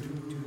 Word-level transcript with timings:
Ooh. 0.00 0.37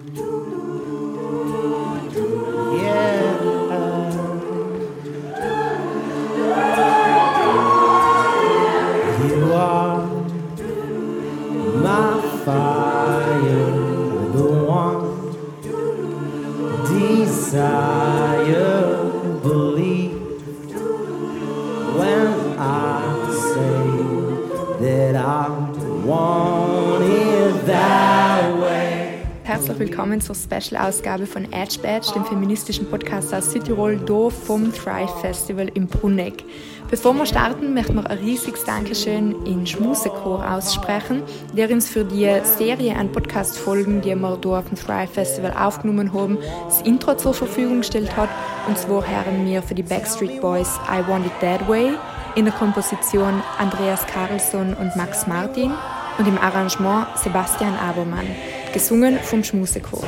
Herzlich 29.61 29.89
willkommen 29.91 30.19
zur 30.19 30.33
Special-Ausgabe 30.33 31.27
von 31.27 31.43
Edge 31.53 31.77
Badge, 31.83 32.13
dem 32.15 32.25
feministischen 32.25 32.89
Podcast 32.89 33.31
aus 33.31 33.51
Südtirol, 33.51 33.99
hier 34.07 34.31
vom 34.31 34.73
Thrive 34.73 35.13
Festival 35.21 35.69
im 35.75 35.85
Bruneck. 35.85 36.43
Bevor 36.89 37.13
wir 37.13 37.27
starten, 37.27 37.75
möchten 37.75 37.93
wir 37.93 38.09
ein 38.09 38.17
riesiges 38.17 38.63
Dankeschön 38.63 39.35
in 39.45 39.67
Schmusechor 39.67 40.51
aussprechen, 40.51 41.21
der 41.55 41.69
uns 41.69 41.87
für 41.87 42.03
die 42.03 42.27
Serie 42.43 42.95
an 42.95 43.11
Podcast-Folgen, 43.11 44.01
die 44.01 44.15
wir 44.15 44.39
hier 44.43 44.51
auf 44.57 44.67
dem 44.67 44.77
Thrive 44.79 45.11
Festival 45.13 45.53
aufgenommen 45.53 46.11
haben, 46.11 46.39
das 46.65 46.81
Intro 46.81 47.15
zur 47.15 47.35
Verfügung 47.35 47.81
gestellt 47.81 48.17
hat. 48.17 48.29
Und 48.67 48.79
zwar 48.79 49.07
hören 49.07 49.45
wir 49.45 49.61
für 49.61 49.75
die 49.75 49.83
Backstreet 49.83 50.41
Boys 50.41 50.79
I 50.91 51.07
Want 51.07 51.27
It 51.27 51.33
That 51.39 51.69
Way, 51.69 51.91
in 52.33 52.45
der 52.45 52.53
Komposition 52.55 53.43
Andreas 53.59 54.07
Carlsson 54.07 54.73
und 54.73 54.95
Max 54.95 55.27
Martin 55.27 55.71
und 56.17 56.27
im 56.27 56.39
Arrangement 56.39 57.07
Sebastian 57.15 57.75
Abermann, 57.75 58.25
gesungen 58.73 59.19
vom 59.19 59.43
Schmusechor. 59.43 60.03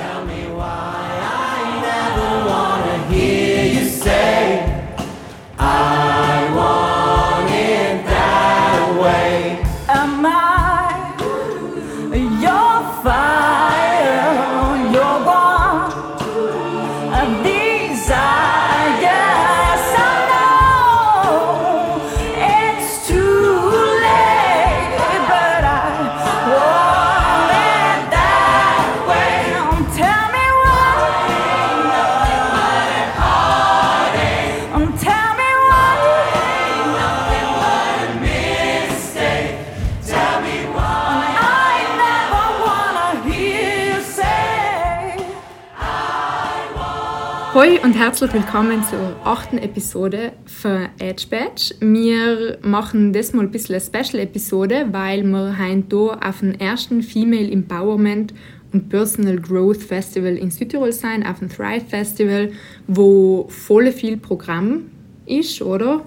Hoi 47.53 47.79
und 47.83 47.93
herzlich 47.93 48.33
willkommen 48.33 48.83
zur 48.83 49.15
achten 49.23 49.59
Episode 49.59 50.31
von 50.47 50.89
Edge 50.97 51.27
Badge. 51.29 51.75
Wir 51.81 52.57
machen 52.63 53.13
das 53.13 53.31
mal 53.31 53.43
ein 53.43 53.51
bisschen 53.51 53.75
eine 53.75 53.83
Special-Episode, 53.83 54.87
weil 54.89 55.21
wir 55.21 55.55
hier 55.55 56.17
auf 56.27 56.39
dem 56.39 56.53
ersten 56.53 57.03
Female 57.03 57.51
Empowerment 57.51 58.33
und 58.71 58.89
Personal 58.89 59.37
Growth 59.37 59.83
Festival 59.83 60.35
in 60.35 60.49
Südtirol 60.49 60.91
sein, 60.91 61.23
auf 61.23 61.37
dem 61.37 61.49
Thrive 61.49 61.85
Festival, 61.87 62.51
wo 62.87 63.45
voll 63.49 63.91
viel 63.91 64.17
Programm 64.17 64.89
ist, 65.27 65.61
oder? 65.61 66.03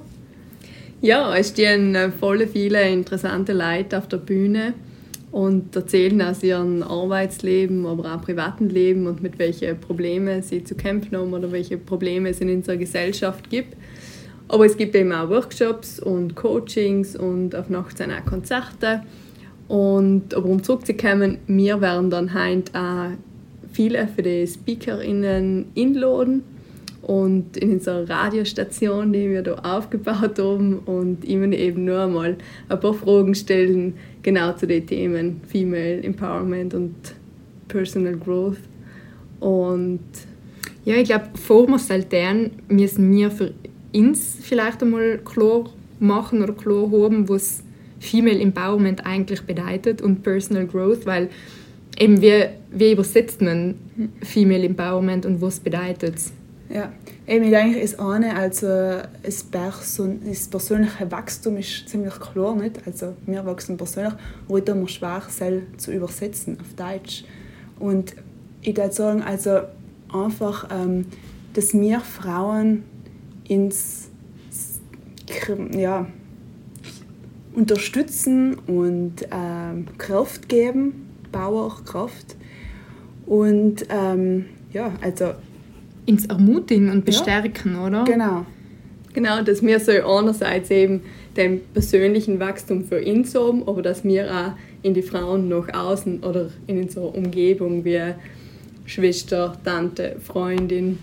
Ja, 1.00 1.32
es 1.36 1.50
stehen 1.50 1.94
äh, 1.94 2.10
voll 2.10 2.44
viele 2.48 2.90
interessante 2.90 3.52
Leute 3.52 3.98
auf 3.98 4.08
der 4.08 4.16
Bühne 4.16 4.74
und 5.30 5.74
erzählen 5.74 6.22
aus 6.22 6.42
ihrem 6.42 6.82
Arbeitsleben, 6.82 7.86
aber 7.86 8.14
auch 8.14 8.22
privaten 8.22 8.68
Leben 8.68 9.06
und 9.06 9.22
mit 9.22 9.38
welchen 9.38 9.78
Problemen 9.78 10.42
sie 10.42 10.64
zu 10.64 10.74
kämpfen 10.74 11.16
haben 11.16 11.32
oder 11.32 11.52
welche 11.52 11.78
Probleme 11.78 12.30
es 12.30 12.40
in 12.40 12.50
unserer 12.50 12.76
Gesellschaft 12.76 13.50
gibt. 13.50 13.76
Aber 14.48 14.64
es 14.64 14.76
gibt 14.76 14.94
eben 14.94 15.12
auch 15.12 15.28
Workshops 15.28 15.98
und 15.98 16.36
Coachings 16.36 17.16
und 17.16 17.54
auf 17.54 17.68
Nacht 17.68 17.98
sind 17.98 18.12
auch 18.12 18.24
Konzerte. 18.24 19.02
Und 19.68 20.32
aber 20.34 20.48
um 20.48 20.62
zurückzukommen, 20.62 21.38
wir 21.48 21.80
werden 21.80 22.10
dann 22.10 22.32
heute 22.32 22.72
auch 22.78 23.10
viele 23.72 24.06
für 24.06 24.22
die 24.22 24.46
SpeakerInnen 24.46 25.66
einladen 25.76 26.44
und 27.06 27.56
in 27.56 27.74
unserer 27.74 28.08
Radiostation, 28.08 29.12
die 29.12 29.30
wir 29.30 29.42
da 29.42 29.54
aufgebaut 29.54 30.40
haben 30.40 30.80
und 30.80 31.24
ihnen 31.24 31.52
eben 31.52 31.84
nur 31.84 32.00
einmal 32.00 32.36
ein 32.68 32.80
paar 32.80 32.94
Fragen 32.94 33.32
stellen, 33.36 33.94
genau 34.22 34.52
zu 34.54 34.66
den 34.66 34.84
Themen 34.84 35.40
Female 35.46 36.02
Empowerment 36.02 36.74
und 36.74 36.94
Personal 37.68 38.16
Growth. 38.16 38.58
Und 39.38 40.00
Ja, 40.84 40.96
ich 40.96 41.04
glaube, 41.04 41.26
vor 41.34 41.68
wir 41.68 41.78
saltieren, 41.78 42.50
müssen 42.68 43.14
wir 43.14 43.30
für 43.30 43.52
uns 43.94 44.38
vielleicht 44.40 44.82
einmal 44.82 45.18
klar 45.18 45.64
machen 46.00 46.42
oder 46.42 46.54
klar 46.54 46.90
haben, 46.90 47.28
was 47.28 47.62
Female 48.00 48.40
Empowerment 48.40 49.06
eigentlich 49.06 49.42
bedeutet 49.42 50.02
und 50.02 50.24
Personal 50.24 50.66
Growth, 50.66 51.06
weil 51.06 51.28
eben 51.98 52.20
wie, 52.20 52.46
wie 52.72 52.92
übersetzt 52.92 53.42
man 53.42 53.76
Female 54.22 54.64
Empowerment 54.64 55.24
und 55.24 55.40
was 55.40 55.60
bedeutet 55.60 56.16
es? 56.16 56.32
Ja, 56.68 56.92
ich 57.26 57.40
denke, 57.40 57.80
das 57.80 57.98
eine, 57.98 58.34
also 58.34 58.66
das, 59.22 59.44
Person 59.44 60.20
das 60.24 60.48
persönliche 60.48 61.10
Wachstum 61.10 61.56
ist 61.56 61.88
ziemlich 61.88 62.18
klar, 62.18 62.56
nicht? 62.56 62.80
Also 62.86 63.14
wir 63.24 63.44
wachsen 63.46 63.76
persönlich, 63.76 64.14
ich 64.48 64.64
tue 64.64 64.74
mir 64.74 64.88
schwer, 64.88 65.22
es 65.26 65.40
zu 65.76 65.92
übersetzen 65.92 66.58
auf 66.60 66.74
Deutsch. 66.74 67.24
Und 67.78 68.16
ich 68.62 68.76
würde 68.76 68.92
sagen, 68.92 69.22
also 69.22 69.60
einfach, 70.12 70.68
ähm, 70.72 71.06
dass 71.54 71.72
wir 71.72 72.00
Frauen 72.00 72.82
ins, 73.48 74.08
ja, 75.72 76.06
unterstützen 77.54 78.56
und 78.66 79.26
ähm, 79.30 79.86
Kraft 79.98 80.48
geben, 80.48 81.08
Powerkraft. 81.32 82.36
Und 83.24 83.86
ähm, 83.88 84.46
ja, 84.72 84.92
also 85.00 85.34
Ins 86.06 86.26
Ermutigen 86.26 86.90
und 86.90 87.04
Bestärken, 87.04 87.76
oder? 87.76 88.04
genau. 88.04 88.46
genau, 89.12 89.42
dass 89.42 89.62
wir 89.62 89.80
so 89.80 89.92
einerseits 89.92 90.70
eben 90.70 91.00
den 91.36 91.60
persönlichen 91.72 92.40
Wachstum 92.40 92.84
für 92.84 93.04
uns 93.04 93.34
haben, 93.34 93.66
aber 93.66 93.82
dass 93.82 94.04
wir 94.04 94.30
auch 94.32 94.52
in 94.82 94.94
die 94.94 95.02
Frauen 95.02 95.48
nach 95.48 95.72
außen 95.74 96.22
oder 96.22 96.50
in 96.66 96.82
unserer 96.82 97.14
Umgebung 97.14 97.84
wie 97.84 98.00
Schwester, 98.86 99.56
Tante, 99.64 100.16
Freundin, 100.24 100.98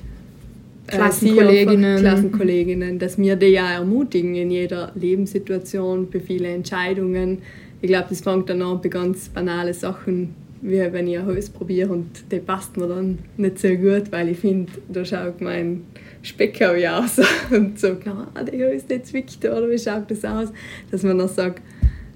äh, 0.88 0.96
Klassenkolleginnen. 0.96 1.86
einfach 1.86 2.02
Klassenkolleginnen, 2.02 3.00
dass 3.00 3.18
wir 3.18 3.36
die 3.36 3.48
ja 3.48 3.72
ermutigen 3.72 4.36
in 4.36 4.52
jeder 4.52 4.92
Lebenssituation, 4.96 6.10
bei 6.10 6.20
vielen 6.20 6.56
Entscheidungen. 6.56 7.40
Ich 7.82 7.90
glaube, 7.90 8.08
das 8.10 8.22
fängt 8.22 8.50
dann 8.50 8.62
an 8.62 8.82
bei 8.82 8.90
ganz 8.90 9.30
banale 9.30 9.74
Sachen, 9.74 10.34
wie 10.66 10.80
wenn 10.94 11.08
ich 11.08 11.20
ein 11.20 11.26
Haus 11.26 11.50
probiere 11.50 11.92
und 11.92 12.08
die 12.32 12.40
passt 12.40 12.78
mir 12.78 12.88
dann 12.88 13.20
nicht 13.38 13.60
so 13.60 13.68
gut, 13.70 14.04
weil 14.12 14.30
ich 14.30 14.40
finde, 14.40 14.72
da 14.88 15.04
schaut 15.04 15.42
mein 15.42 15.82
Speckau 16.22 16.74
ja 16.74 17.00
aus 17.04 17.20
und 17.52 17.78
sagt, 17.80 18.04
na, 18.06 18.28
der 18.44 18.74
Haus, 18.74 18.86
der 18.88 19.04
zwickt 19.04 19.44
oder 19.44 19.70
wie 19.70 19.78
schaut 19.78 20.10
das 20.10 20.24
aus? 20.24 20.50
Dass 20.90 21.04
man 21.04 21.18
dann 21.18 21.28
sagt, 21.28 21.62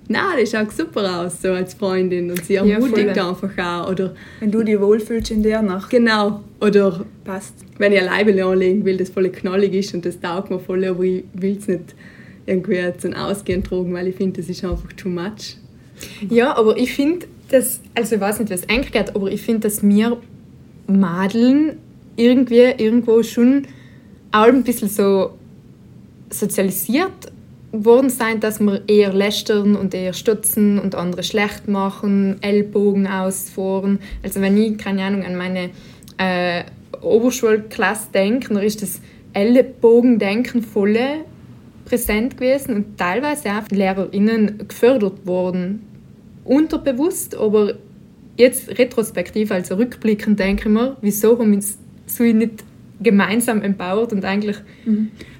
na, 0.07 0.35
der 0.39 0.45
schaut 0.45 0.71
super 0.71 1.19
aus, 1.25 1.41
so 1.41 1.49
als 1.49 1.73
Freundin 1.73 2.29
und 2.31 2.45
sie 2.45 2.53
Ja, 2.53 2.63
ermutigt 2.65 3.09
voll. 3.17 3.29
einfach 3.29 3.57
auch. 3.57 3.91
Oder 3.91 4.15
Wenn 4.39 4.51
du 4.51 4.63
dich 4.63 4.79
wohlfühlst 4.79 5.31
in 5.31 5.43
der 5.43 5.61
Nacht, 5.61 5.89
genau, 5.89 6.41
oder 6.61 7.05
passt. 7.25 7.53
wenn 7.77 7.91
ich 7.91 7.99
ein 7.99 8.05
Leibel 8.05 8.41
anlegen 8.41 8.85
will, 8.85 8.95
das 8.95 9.09
voll 9.09 9.27
knallig 9.29 9.73
ist 9.73 9.93
und 9.93 10.05
das 10.05 10.17
taugt 10.21 10.49
mir 10.49 10.59
voll, 10.59 10.85
aber 10.85 11.03
ich 11.03 11.25
will 11.33 11.57
es 11.59 11.67
nicht 11.67 11.93
irgendwie 12.45 12.79
zum 12.97 13.13
Ausgehen 13.13 13.61
tragen, 13.61 13.93
weil 13.93 14.07
ich 14.07 14.15
finde, 14.15 14.39
das 14.39 14.49
ist 14.49 14.63
einfach 14.63 14.93
too 14.93 15.09
much. 15.09 15.57
Ja, 16.29 16.55
aber 16.55 16.77
ich 16.77 16.93
finde, 16.93 17.25
dass, 17.49 17.81
also 17.95 18.15
ich 18.15 18.21
weiß 18.21 18.39
nicht, 18.39 18.51
was 18.51 18.67
geht, 18.67 19.15
aber 19.15 19.31
ich 19.31 19.41
finde, 19.41 19.61
dass 19.61 19.83
wir 19.83 20.17
Madeln 20.87 21.77
irgendwie 22.15 22.73
irgendwo 22.77 23.23
schon 23.23 23.67
auch 24.31 24.47
ein 24.47 24.63
bisschen 24.63 24.89
so 24.89 25.31
sozialisiert 26.29 27.31
worden 27.71 28.09
sein, 28.09 28.39
dass 28.39 28.59
wir 28.59 28.81
eher 28.87 29.13
lästern 29.13 29.75
und 29.75 29.93
eher 29.93 30.13
stutzen 30.13 30.79
und 30.79 30.95
andere 30.95 31.23
schlecht 31.23 31.67
machen, 31.67 32.37
Ellbogen 32.41 33.07
ausfahren. 33.07 33.99
Also 34.23 34.41
wenn 34.41 34.57
ich, 34.57 34.77
keine 34.77 35.03
Ahnung, 35.03 35.23
an 35.23 35.35
meine 35.35 35.69
äh, 36.17 36.63
Oberschulklasse 37.01 38.09
denke, 38.13 38.53
dann 38.53 38.63
ist 38.63 38.81
das 38.81 39.01
Ellbogendenken 39.33 40.63
voll 40.63 40.97
präsent 41.85 42.37
gewesen 42.37 42.75
und 42.75 42.97
teilweise 42.97 43.49
auch 43.49 43.67
von 43.67 43.77
LehrerInnen 43.77 44.67
gefördert 44.67 45.25
worden. 45.25 45.86
Unterbewusst, 46.47 47.35
aber 47.35 47.75
jetzt 48.37 48.77
retrospektiv, 48.77 49.51
also 49.51 49.75
rückblickend, 49.75 50.39
denke 50.39 50.69
ich 50.69 50.73
mir, 50.73 50.97
wieso 51.01 51.37
haben 51.37 51.51
wir 51.51 51.57
uns 51.57 51.77
so 52.05 52.23
nicht 52.23 52.63
gemeinsam 53.01 53.61
empowert 53.61 54.13
und 54.13 54.23
eigentlich, 54.25 54.57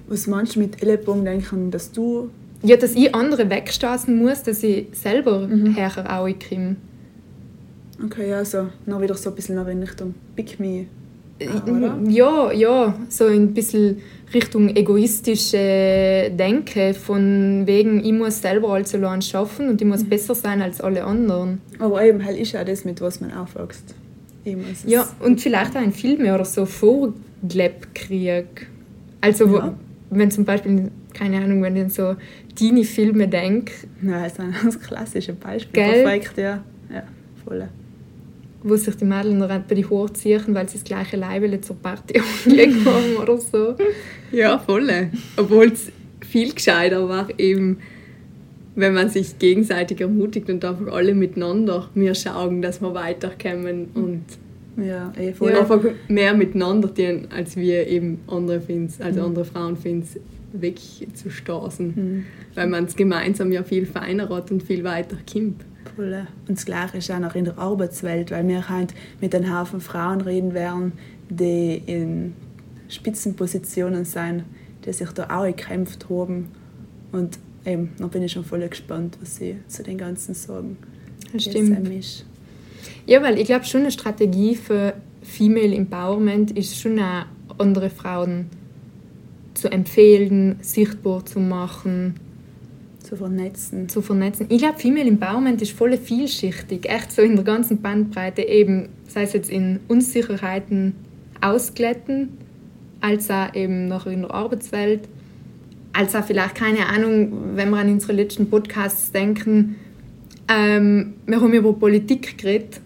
Was 0.08 0.28
meinst 0.28 0.56
du 0.56 0.60
mit 0.60 0.82
Ellenbogen 0.82 1.26
denken, 1.26 1.72
dass 1.72 1.92
du 1.92 2.30
ja, 2.64 2.76
dass 2.76 2.96
ich 2.96 3.14
andere 3.14 3.50
wegstoßen 3.50 4.16
muss, 4.18 4.44
dass 4.44 4.64
ich 4.64 4.88
selber 4.92 5.48
herher 5.76 6.20
auch 6.20 6.28
komme. 6.28 6.76
Okay, 8.04 8.30
ja, 8.30 8.44
so 8.44 8.70
noch 8.86 9.02
wieder 9.02 9.16
so 9.16 9.30
ein 9.30 9.36
bisschen 9.36 9.58
in 9.68 9.84
Richtung 9.84 10.16
Pick 10.36 10.60
Me. 10.60 10.86
Oder? 11.40 11.98
Ja, 12.10 12.52
ja, 12.52 12.96
so 13.10 13.26
ein 13.26 13.54
bisschen 13.54 14.02
Richtung 14.34 14.70
egoistische 14.76 16.32
Denke, 16.38 16.94
von 16.94 17.64
wegen, 17.66 18.04
ich 18.04 18.12
muss 18.14 18.42
selber 18.42 18.70
alles 18.70 18.94
allein 18.96 19.22
schaffen 19.22 19.70
und 19.70 19.82
ich 19.82 19.88
muss 19.88 20.04
besser 20.04 20.36
sein 20.36 20.62
als 20.62 20.82
alle 20.82 21.04
anderen. 21.04 21.62
Aber 21.80 22.04
eben 22.04 22.24
halt 22.26 22.38
ist 22.38 22.52
ja 22.54 22.64
das, 22.64 22.86
mit 22.86 23.00
was 23.02 23.22
man 23.22 23.34
aufwächst. 23.34 23.96
Ja, 24.86 25.08
und 25.20 25.42
vielleicht 25.42 25.76
auch 25.76 25.82
in 25.82 25.92
Filmen 25.92 26.34
oder 26.34 26.46
so 26.46 26.66
vorgelebt 26.66 27.94
krieg. 27.94 28.68
Also, 29.22 29.50
wo, 29.52 29.58
Ja. 29.58 29.74
wenn 30.10 30.32
zum 30.32 30.46
Beispiel, 30.46 30.90
keine 31.14 31.38
Ahnung, 31.38 31.62
wenn 31.64 31.76
ich 31.76 31.84
an 31.84 31.90
so 31.90 32.16
Teenie-Filme 32.56 33.28
denke, 33.28 33.74
Nein, 34.02 34.24
das 34.24 34.34
ist 34.34 34.40
ein 34.40 34.54
ganz 34.64 34.80
klassisches 34.88 35.36
Beispiel. 35.36 35.84
Gell? 35.84 36.04
Perfekt, 36.04 36.38
ja. 36.38 36.64
Ja, 36.94 37.04
voll. 37.46 37.68
Wo 38.64 38.76
sich 38.76 38.96
die 38.96 39.06
Mädchen 39.06 39.38
noch 39.38 39.48
bei 39.48 39.76
die 39.76 39.86
Haare 39.86 40.12
ziehen, 40.14 40.44
weil 40.50 40.68
sie 40.68 40.78
das 40.78 40.84
gleiche 40.84 41.18
Leibele 41.18 41.62
zur 41.62 41.76
Party 41.78 42.20
angelegt 42.46 42.86
haben 42.86 43.16
oder 43.22 43.38
so. 43.38 43.76
Ja, 44.32 44.58
voll. 44.60 44.90
Obwohl 45.38 45.68
es 45.68 45.92
viel 46.22 46.54
gescheiter 46.54 47.08
war, 47.08 47.28
eben, 47.38 47.78
wenn 48.76 48.94
man 48.94 49.10
sich 49.10 49.40
gegenseitig 49.40 50.02
ermutigt 50.02 50.50
und 50.50 50.64
einfach 50.66 50.92
alle 50.92 51.14
miteinander 51.16 51.90
wir 51.96 52.14
schauen, 52.16 52.62
dass 52.62 52.82
wir 52.82 52.94
weiterkommen 52.94 53.88
und 53.94 54.24
Ja, 54.78 55.12
eh, 55.18 55.34
voll. 55.34 55.52
ja. 55.52 55.60
einfach 55.62 55.82
mehr 56.08 56.34
miteinander 56.34 56.88
dienen, 56.90 57.28
als 57.36 57.56
wir 57.56 57.88
eben 57.88 58.20
andere 58.28 58.62
Fins, 58.62 59.00
also 59.02 59.24
andere 59.24 59.46
Frauen 59.46 59.78
Fins 59.78 60.20
wegzustoßen. 60.54 61.88
Mhm. 61.96 62.26
Weil 62.56 62.68
man 62.68 62.86
es 62.86 62.96
gemeinsam 62.96 63.52
ja 63.52 63.64
viel 63.64 63.86
feiner 63.86 64.30
hat 64.30 64.52
und 64.52 64.64
viel 64.64 64.84
weiter 64.84 65.18
kommt. 65.32 65.62
Voll. 65.96 66.28
Und 66.48 66.58
das 66.58 66.66
Gleiche 66.66 66.98
ist 66.98 67.12
auch 67.12 67.20
noch 67.20 67.36
in 67.36 67.46
der 67.46 67.58
Arbeitswelt, 67.58 68.32
weil 68.32 68.48
wir 68.48 68.70
halt 68.70 68.94
mit 69.22 69.34
einem 69.34 69.58
Haufen 69.58 69.82
Frauen 69.82 70.22
reden 70.22 70.54
werden, 70.54 70.94
die 71.30 71.82
in 71.86 72.34
Spitzenpositionen 72.90 74.06
sind, 74.06 74.44
die 74.86 74.94
sich 74.94 75.10
da 75.12 75.30
auch 75.30 75.46
gekämpft 75.46 76.10
haben. 76.10 76.50
Und 77.12 77.40
eben, 77.66 77.92
da 77.98 78.08
bin 78.08 78.24
ich 78.24 78.32
schon 78.32 78.46
voll 78.46 78.68
gespannt, 78.68 79.18
was 79.22 79.38
sie 79.38 79.58
zu 79.68 79.84
den 79.84 79.98
ganzen 79.98 80.34
sagen. 80.34 80.78
Das 81.34 81.44
stimmt. 81.44 81.88
Ja, 83.06 83.22
weil 83.22 83.38
ich 83.38 83.46
glaube 83.46 83.66
schon 83.66 83.82
eine 83.82 83.92
Strategie 83.92 84.56
für 84.56 84.94
Female 85.22 85.76
Empowerment 85.76 86.52
ist 86.52 86.80
schon 86.80 87.00
auch 87.00 87.26
andere 87.58 87.90
Frauen 87.90 88.50
zu 89.54 89.70
empfehlen, 89.70 90.58
sichtbar 90.62 91.26
zu 91.26 91.40
machen, 91.40 92.16
Zu 93.08 93.16
vernetzen. 93.16 93.88
zu 93.88 94.02
vernetzen. 94.02 94.48
Ich 94.50 94.58
glaube, 94.58 94.80
Female 94.80 95.08
Empowerment 95.08 95.62
ist 95.62 95.72
voll 95.72 95.96
vielschichtig, 95.98 96.90
echt 96.90 97.12
so 97.12 97.22
in 97.22 97.36
der 97.36 97.46
ganzen 97.46 97.82
Bandbreite 97.82 98.42
eben, 98.42 98.90
sei 99.08 99.24
es 99.24 99.34
jetzt 99.34 99.50
in 99.50 99.80
Unsicherheiten 99.88 100.94
ausglätten, 101.40 102.30
als 103.00 103.30
auch 103.32 103.54
eben 103.56 103.88
noch 103.88 104.08
in 104.08 104.22
der 104.22 104.32
Arbeitswelt, 104.32 105.08
als 105.94 106.16
auch 106.16 106.26
vielleicht, 106.26 106.56
keine 106.56 106.88
Ahnung, 106.88 107.32
wenn 107.56 107.70
wir 107.70 107.78
an 107.78 107.90
unsere 107.90 108.14
letzten 108.14 108.50
Podcasts 108.50 109.12
denken, 109.12 109.76
ähm, 110.50 111.14
wir 111.26 111.40
haben 111.42 111.54
über 111.54 111.74
Politik 111.74 112.38
geredet, 112.38 112.82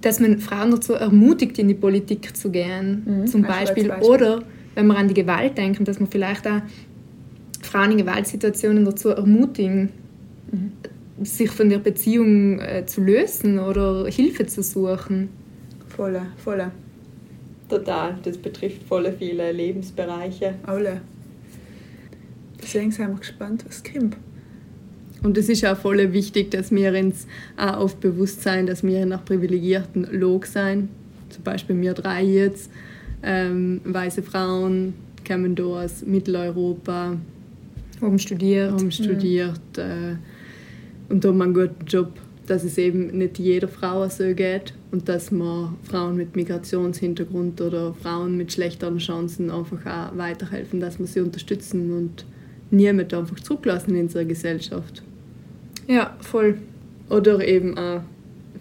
dass 0.00 0.18
man 0.18 0.38
Frauen 0.40 0.72
dazu 0.72 0.94
ermutigt, 0.94 1.58
in 1.58 1.68
die 1.68 1.74
Politik 1.74 2.36
zu 2.36 2.50
gehen, 2.50 3.02
Mhm, 3.04 3.26
zum 3.26 3.42
Beispiel. 3.42 3.88
Beispiel. 3.88 4.08
Oder 4.10 4.42
wenn 4.74 4.86
wir 4.88 4.96
an 4.96 5.06
die 5.08 5.14
Gewalt 5.14 5.56
denken, 5.56 5.84
dass 5.84 6.00
man 6.00 6.08
vielleicht 6.10 6.46
auch 6.48 6.60
Frauen 7.72 7.92
in 7.92 7.98
Gewaltsituationen 7.98 8.84
dazu 8.84 9.08
ermutigen, 9.08 9.88
sich 11.22 11.50
von 11.50 11.70
der 11.70 11.78
Beziehung 11.78 12.60
äh, 12.60 12.84
zu 12.84 13.00
lösen 13.00 13.58
oder 13.58 14.06
Hilfe 14.08 14.44
zu 14.44 14.62
suchen. 14.62 15.30
Voll, 15.88 16.20
voll. 16.36 16.70
Total, 17.70 18.18
das 18.22 18.36
betrifft 18.36 18.82
voll 18.82 19.10
viele 19.18 19.50
Lebensbereiche. 19.52 20.56
Alle. 20.64 21.00
Deswegen 22.62 22.90
sind 22.90 23.08
wir 23.08 23.18
gespannt, 23.18 23.64
was 23.66 23.82
kommt. 23.82 24.18
Und 25.22 25.38
es 25.38 25.48
ist 25.48 25.64
auch 25.64 25.78
voll 25.78 26.12
wichtig, 26.12 26.50
dass 26.50 26.70
wir 26.72 26.92
uns 26.92 27.26
auch 27.56 27.78
oft 27.78 28.00
bewusst 28.00 28.42
sein, 28.42 28.66
dass 28.66 28.82
wir 28.82 29.06
nach 29.06 29.24
privilegierten 29.24 30.08
Log 30.12 30.44
sein. 30.44 30.90
Zum 31.30 31.42
Beispiel 31.42 31.80
wir 31.80 31.94
drei 31.94 32.22
jetzt, 32.22 32.70
ähm, 33.22 33.80
weiße 33.84 34.22
Frauen, 34.22 34.92
kommen 35.26 35.54
da 35.54 35.84
aus 35.84 36.04
Mitteleuropa, 36.04 37.16
haben 38.02 38.18
studiert, 38.18 38.72
haben 38.72 38.90
studiert 38.90 39.60
äh, 39.76 40.16
und 41.08 41.24
haben 41.24 41.40
einen 41.40 41.54
guten 41.54 41.86
Job, 41.86 42.12
dass 42.46 42.64
es 42.64 42.76
eben 42.76 43.06
nicht 43.18 43.38
jeder 43.38 43.68
Frau 43.68 44.08
so 44.08 44.34
geht 44.34 44.74
und 44.90 45.08
dass 45.08 45.30
man 45.30 45.76
Frauen 45.84 46.16
mit 46.16 46.36
Migrationshintergrund 46.36 47.60
oder 47.60 47.94
Frauen 47.94 48.36
mit 48.36 48.52
schlechteren 48.52 48.98
Chancen 48.98 49.50
einfach 49.50 49.86
auch 49.86 50.16
weiterhelfen, 50.16 50.80
dass 50.80 50.98
wir 50.98 51.06
sie 51.06 51.20
unterstützen 51.20 51.92
und 51.96 52.26
niemand 52.70 53.14
einfach 53.14 53.38
zurücklassen 53.40 53.94
in 53.94 54.02
unserer 54.02 54.24
Gesellschaft. 54.24 55.02
Ja, 55.86 56.16
voll. 56.20 56.58
Oder 57.08 57.46
eben 57.46 57.76
auch 57.76 58.02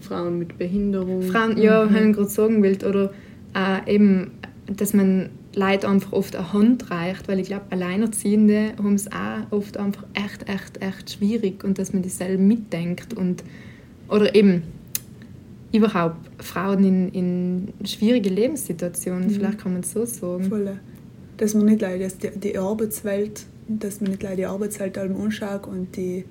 Frauen 0.01 0.39
mit 0.39 0.57
Behinderung. 0.57 1.23
Frauen, 1.23 1.57
ja, 1.57 1.85
mhm. 1.85 2.09
ich 2.09 2.15
gerade 2.15 2.29
sagen 2.29 2.63
will. 2.63 2.77
Oder 2.85 3.13
auch 3.53 3.87
eben, 3.87 4.31
dass 4.67 4.93
man 4.93 5.29
Leute 5.53 5.89
einfach 5.89 6.13
oft 6.13 6.35
eine 6.35 6.53
Hand 6.53 6.91
reicht, 6.91 7.27
weil 7.27 7.39
ich 7.39 7.47
glaube, 7.47 7.65
Alleinerziehende 7.71 8.73
haben 8.77 8.95
es 8.95 9.11
auch 9.11 9.51
oft 9.51 9.77
einfach 9.77 10.05
echt, 10.13 10.47
echt, 10.47 10.81
echt 10.81 11.11
schwierig 11.11 11.63
und 11.63 11.77
dass 11.77 11.91
man 11.91 12.01
dieselben 12.01 12.47
mitdenkt. 12.47 13.13
Und, 13.13 13.43
oder 14.07 14.33
eben 14.33 14.63
überhaupt 15.73 16.17
Frauen 16.43 16.83
in, 16.83 17.09
in 17.09 17.87
schwierige 17.87 18.29
Lebenssituationen, 18.29 19.29
vielleicht 19.29 19.59
kann 19.59 19.73
man 19.73 19.81
es 19.81 19.91
so 19.91 20.05
sagen. 20.05 20.45
Voll. 20.45 20.79
Dass 21.37 21.53
man 21.53 21.65
nicht 21.65 21.81
leider 21.81 22.07
die, 22.07 22.39
die 22.39 22.57
Arbeitswelt, 22.57 23.45
dass 23.67 23.99
man 23.99 24.11
nicht 24.11 24.23
leider 24.23 24.35
die 24.35 24.45
Arbeitswelt 24.45 24.97
allem 24.97 25.19
anschaut 25.19 25.67
und 25.67 25.95
die 25.97 26.23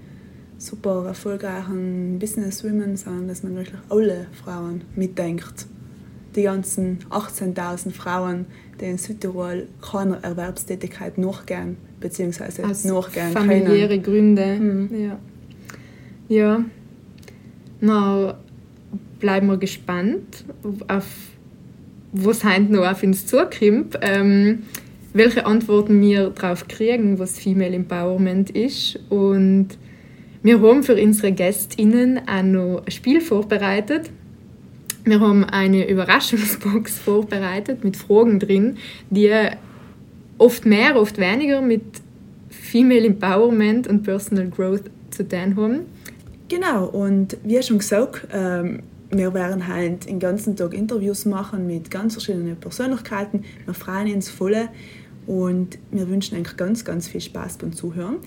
super 0.56 1.06
erfolgreichen 1.06 2.18
Businesswomen 2.18 2.96
sind, 2.96 3.28
dass 3.28 3.42
man 3.42 3.56
wirklich 3.56 3.80
alle 3.88 4.26
Frauen 4.44 4.82
mitdenkt. 4.94 5.66
Die 6.36 6.42
ganzen 6.42 6.98
18.000 7.10 7.90
Frauen, 7.90 8.46
die 8.80 8.84
in 8.84 8.98
Südtirol 8.98 9.66
keiner 9.82 10.22
Erwerbstätigkeit 10.22 11.18
nachgehen, 11.18 11.76
beziehungsweise 11.98 12.64
Aus 12.64 12.84
nachgehen 12.84 13.32
familiäre 13.32 14.00
können. 14.00 14.36
Gründe. 14.36 14.56
Mhm. 14.60 14.90
Ja. 15.00 15.18
ja. 16.28 16.64
Na, 17.80 18.38
bleiben 19.18 19.48
wir 19.48 19.56
gespannt, 19.56 20.44
auf 20.88 21.06
was 22.12 22.44
heute 22.44 22.72
noch 22.72 22.86
auf 22.86 23.02
uns 23.02 23.26
zukommt. 23.26 23.98
Ähm, 24.02 24.64
welche 25.12 25.46
Antworten 25.46 26.00
wir 26.00 26.30
darauf 26.30 26.68
kriegen, 26.68 27.18
was 27.18 27.38
Female 27.38 27.74
Empowerment 27.74 28.50
ist. 28.50 28.98
Und 29.08 29.68
wir 30.42 30.60
haben 30.60 30.82
für 30.82 31.00
unsere 31.00 31.32
GästInnen 31.32 32.20
auch 32.28 32.42
noch 32.42 32.82
ein 32.84 32.90
Spiel 32.90 33.20
vorbereitet. 33.20 34.10
Wir 35.10 35.18
haben 35.18 35.42
eine 35.42 35.88
Überraschungsbox 35.88 36.98
vorbereitet 37.04 37.82
mit 37.82 37.96
Fragen 37.96 38.38
drin, 38.38 38.76
die 39.10 39.28
oft 40.38 40.64
mehr, 40.64 40.94
oft 40.94 41.18
weniger 41.18 41.60
mit 41.60 41.82
Female 42.48 43.06
Empowerment 43.06 43.88
und 43.88 44.04
Personal 44.04 44.48
Growth 44.48 44.84
zu 45.10 45.26
tun 45.26 45.56
haben. 45.56 45.80
Genau, 46.48 46.86
und 46.86 47.36
wie 47.42 47.60
schon 47.60 47.78
gesagt, 47.78 48.28
ähm, 48.32 48.84
wir 49.10 49.34
werden 49.34 49.66
halt 49.66 50.08
den 50.08 50.20
ganzen 50.20 50.54
Tag 50.54 50.74
Interviews 50.74 51.24
machen 51.24 51.66
mit 51.66 51.90
ganz 51.90 52.12
verschiedenen 52.12 52.54
Persönlichkeiten. 52.54 53.42
Wir 53.64 53.74
freuen 53.74 54.14
uns 54.14 54.30
voll 54.30 54.68
und 55.26 55.76
wir 55.90 56.08
wünschen 56.08 56.36
eigentlich 56.36 56.56
ganz, 56.56 56.84
ganz 56.84 57.08
viel 57.08 57.20
Spaß 57.20 57.58
beim 57.58 57.72
Zuhören. 57.72 58.18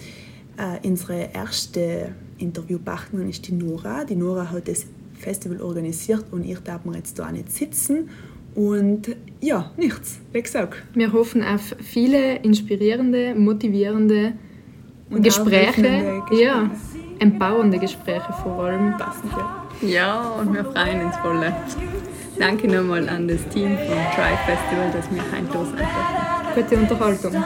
Äh, 0.57 0.85
unsere 0.85 1.29
erste 1.33 2.09
Interviewpartnerin 2.39 3.29
ist 3.29 3.47
die 3.47 3.53
Nora. 3.53 4.03
Die 4.03 4.17
Nora 4.17 4.51
hat 4.51 4.67
das 4.67 4.85
Festival 5.23 5.61
organisiert 5.61 6.25
und 6.31 6.43
ich 6.43 6.59
darf 6.59 6.85
mir 6.85 6.97
jetzt 6.97 7.17
da 7.17 7.31
nicht 7.31 7.51
sitzen. 7.51 8.09
Und 8.55 9.15
ja, 9.41 9.71
nichts, 9.77 10.19
wie 10.31 10.41
gesagt. 10.41 10.83
Wir 10.93 11.11
hoffen 11.11 11.43
auf 11.43 11.75
viele 11.79 12.35
inspirierende, 12.37 13.33
motivierende 13.33 14.33
und 15.09 15.23
Gespräche. 15.23 15.81
Gespräche. 15.81 16.43
Ja, 16.43 16.69
empowernde 17.19 17.79
Gespräche 17.79 18.31
vor 18.43 18.65
allem. 18.65 18.97
Passend, 18.97 19.31
ja. 19.31 19.63
Ja, 19.81 20.21
und 20.39 20.53
wir 20.53 20.63
freuen 20.63 21.05
uns 21.05 21.15
voll. 21.17 21.51
Danke 22.37 22.67
nochmal 22.67 23.07
an 23.09 23.27
das 23.27 23.47
Team 23.49 23.75
vom 23.77 23.97
Tribe 24.15 24.39
Festival, 24.45 24.91
dass 24.91 25.09
wir 25.11 25.21
heute 25.21 25.57
los 25.57 25.67
durften. 25.69 26.55
Gute 26.55 26.77
Unterhaltung. 26.77 27.43